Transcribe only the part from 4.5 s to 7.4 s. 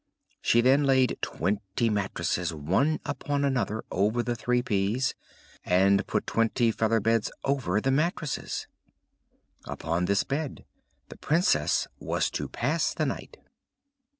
peas, and put twenty feather beds